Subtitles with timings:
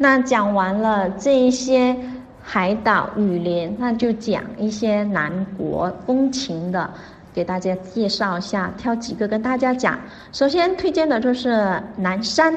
[0.00, 1.94] 那讲完了这一些
[2.40, 6.88] 海岛雨林，那就讲一些南国风情的，
[7.34, 9.98] 给大家介绍一下，挑几个跟大家讲。
[10.32, 12.56] 首先推荐的就是南山，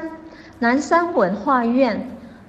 [0.60, 2.00] 南山文化院，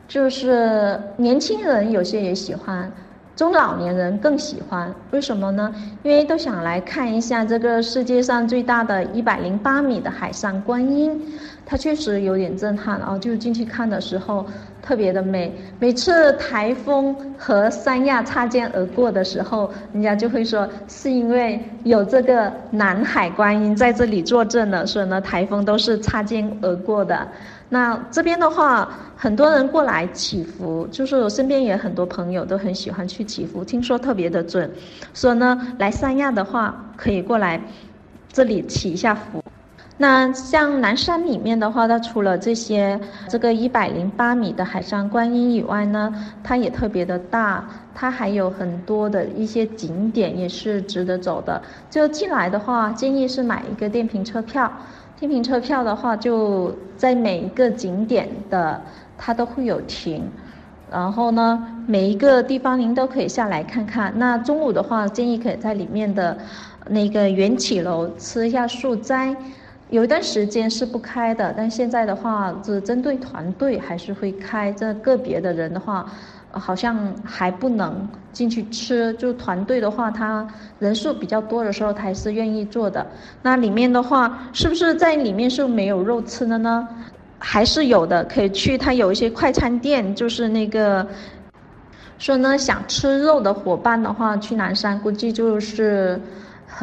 [0.07, 2.91] 就是年轻人有些也喜欢。
[3.35, 5.73] 中老年人更喜欢，为什么呢？
[6.03, 11.19] 因为都想来看一下这个世界上最大的一百零八米的海上观音，
[11.65, 13.17] 它确实有点震撼啊！
[13.17, 14.45] 就进去看的时候
[14.81, 15.51] 特别的美。
[15.79, 27.27] 每次台风和三亚擦肩而过的时候，人家就会说是因为有这个南海观音在这里坐镇了，所以呢台风都是擦肩而过的。
[27.69, 34.69] 那这边的话，很多人过来祈福，就是我身边也很多朋友都很喜欢去祈福，听说特别的准，
[35.13, 37.59] 所以呢，来三亚的话可以过来
[38.31, 39.41] 这里祈一下福。
[39.97, 46.11] 那像南山里面的话，它除了这些这个一百零八米的海上观音以外呢，
[46.43, 47.63] 它也特别的大，
[47.93, 51.61] 它还有很多的一些景点也是值得走的。
[51.91, 54.71] 就进来的话，建议是买一个电瓶车票。
[55.19, 58.81] 电瓶车票的话，就在每一个景点的
[59.15, 60.27] 它都会有停，
[60.91, 64.11] 然后呢，每一个地方您都可以下来看看。
[64.17, 66.35] 那中午的话，建议可以在里面的
[66.89, 69.33] 那个缘起楼吃一下素斋。
[69.89, 74.71] 有一段时间是不开的，但现在的话，是针对团队还是会开。
[74.71, 76.05] 这个别的人的话。
[76.55, 83.03] 好像还不能进去吃，就团队的话，他人数比较多的时候，他还是愿意做的。
[83.41, 86.87] 那里面的话，是不是在里面是没有肉吃的呢？
[87.39, 88.77] 还是有的，可以去。
[88.77, 91.07] 他有一些快餐店，就是那个，
[92.19, 96.21] 说呢，想吃肉的伙伴的话，去南山估计就是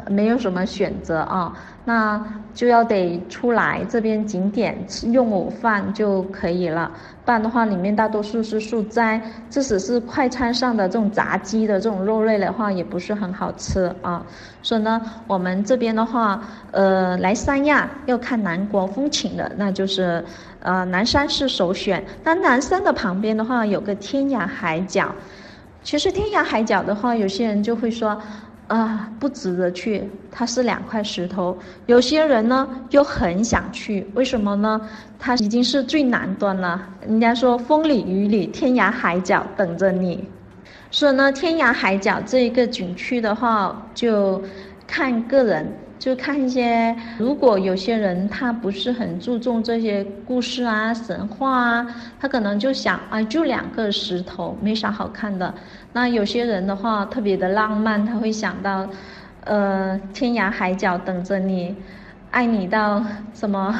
[0.08, 1.52] 没有什么选择啊。
[1.86, 2.22] 那
[2.55, 4.77] 就要得出来这边景点
[5.10, 6.91] 用午饭就可以了，
[7.24, 14.24] 不然的话里面大多数是素斋，即使是快餐上的这种炸鸡的这种肉类的话，也不是很好吃啊。
[14.62, 16.40] 所以呢，我们这边的话，
[16.70, 20.22] 呃，来三亚要看南国风情的，那就是
[20.61, 22.05] 呃南山是首选。
[22.22, 25.12] 那南山的旁边的话有个天涯海角，
[25.83, 28.20] 其实天涯海角的话，有些人就会说。
[28.70, 31.58] 啊，不值得去，它是两块石头。
[31.86, 34.81] 有些人呢又很想去，为什么呢？
[35.19, 36.81] 它已经是最南端了。
[37.05, 40.25] 人家说风里雨里，天涯海角等着你。
[40.92, 44.41] 所以呢，天涯海角这一个景区的话，就
[44.90, 45.67] 看个人。
[46.01, 51.86] 就看一些，如果有些人他不是很注重这些故事啊、神话啊，
[52.18, 55.55] 他可能就想，啊，就两个石头，没啥好看的。
[55.92, 58.89] 那有些人的话特别的浪漫，他会想到，
[59.45, 61.77] 呃，天涯海角等着你。
[62.30, 63.05] 爱你到
[63.35, 63.74] 什么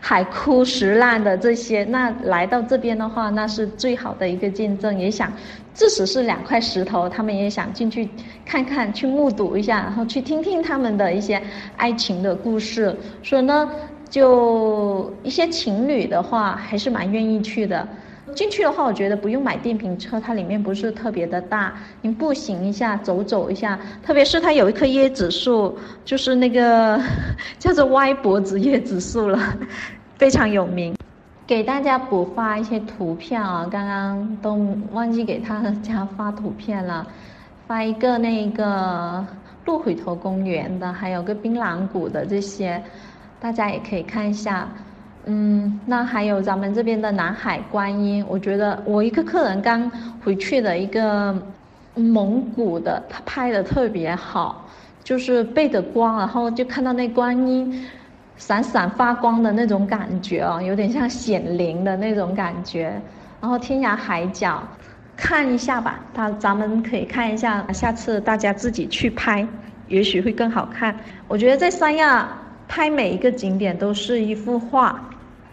[0.00, 4.98] 海枯石烂的这些， 那来到这边的话，那是最好的一个见证。
[4.98, 5.30] 也想，
[5.74, 8.08] 即使是两块石头，他们也想进去
[8.44, 11.42] 看看，去目睹一下，然后去听听他们的一些
[11.76, 12.96] 爱情的故事。
[13.22, 13.70] 所以呢，
[14.08, 17.86] 就一些情侣的话，还是蛮愿意去的。
[18.34, 23.78] 进去的话，我觉得不用买电瓶车，它里面不是特别的大，你步行一下，走走一下。
[24.02, 27.00] 特别是它有一棵椰子树，就是那个
[27.58, 29.38] 叫做歪脖子椰子树了，
[30.16, 30.94] 非常有名。
[31.46, 34.56] 给大家补发一些图片啊，刚刚都
[34.92, 37.06] 忘记给他家发图片了，
[37.66, 39.26] 发一个那个
[39.64, 42.80] 鹿回头公园的，还有个槟榔谷的这些，
[43.40, 44.68] 大家也可以看一下。
[45.26, 49.90] 嗯，那还有咱们这边的南海观音，我觉得我一个客人刚
[50.24, 51.36] 回去的一个
[51.94, 54.66] 蒙古的，他拍的特别好，
[55.04, 57.86] 就是背着光，然后就看到那观音
[58.38, 63.00] 闪闪发光的那种感觉哦，有点像显灵的那种感觉。
[63.40, 64.62] 然后天涯海角，
[65.16, 69.46] 看一下吧，他咱们可以看一下，下次大家自己去拍，
[69.88, 70.96] 也许会更好看。
[71.28, 72.26] 我觉得在三亚。
[72.72, 75.09] 拍每一个景点都是一幅画。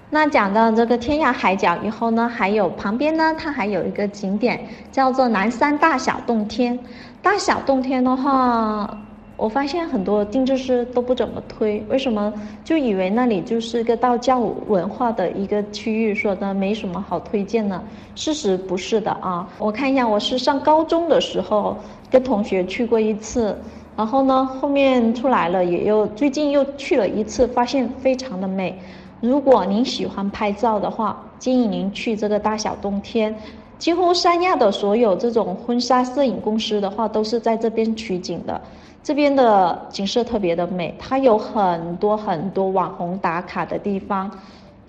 [0.10, 6.80] 那讲到这个天涯海角以后呢，还有旁边呢，它还有一个景点叫做南山大小洞天。
[7.22, 8.98] 大小洞天的话，
[9.36, 12.34] 我发现很多定制师都不怎么推，为什么？
[12.64, 17.84] 就以为那里就是一个道教文化的一个区域，说的没什么好推荐呢。
[18.16, 21.76] 事实不是的啊，我看一下，我是上高中的时候
[22.10, 23.54] 跟同学去过一次。
[23.98, 28.80] 然后呢，后面出来了，也又最近又去了一次，发现非常的美。
[29.20, 33.36] 如果您喜欢拍照的话，建议您去这个大小冬天。
[33.80, 38.60] 几乎三亚的所有这种婚纱摄影公司的话，都是在这边取景的。
[39.04, 44.30] 这边的景色特别的美，它有很多很多网红打卡的地方，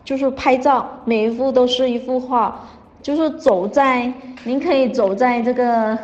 [0.05, 2.59] 就是拍照，每一幅都是一幅画。
[3.01, 4.13] 就是走在，
[4.45, 5.97] 您可以走在这个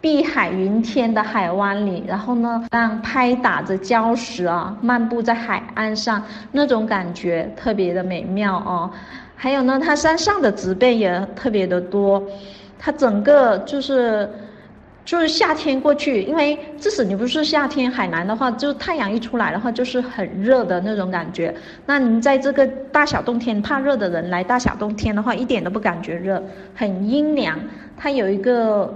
[0.00, 6.22] 碧海云天的海湾里，然后呢，让拍打着礁石啊，漫步在海岸上，
[6.52, 8.90] 那种感觉特别的美妙哦。
[9.34, 12.22] 还有呢，它山上的植被也特别的多，
[12.78, 14.28] 它整个就是。
[15.04, 21.54] 就是夏天过去，因为即使你不是夏天，海南的话，就太阳一出来的话，就是很热的那种感觉。
[21.86, 26.42] 那您在这个大小冬天怕热的人来大小冬天的话，一点都不感觉热，
[26.74, 27.58] 很阴凉。
[27.96, 28.92] 它有一个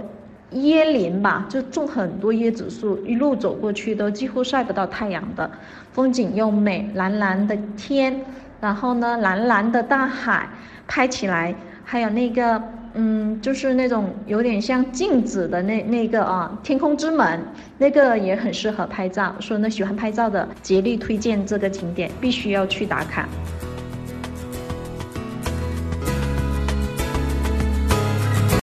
[0.55, 5.49] 椰林吧，就种很多椰子树，一路走过去都几乎晒不到太阳的，
[5.91, 8.21] 风景又美，蓝蓝的天，
[8.61, 10.47] 然后呢蓝蓝的大海，
[10.87, 11.53] 拍起来
[11.83, 12.61] 还有那个。
[12.95, 17.41] 嗯，就是那种有点像镜子的那那个啊，天空之门，
[17.79, 19.33] 那个也很适合拍照。
[19.39, 23.27] 说呢，喜欢拍照的，竭力推荐这个景点，必须要去打卡。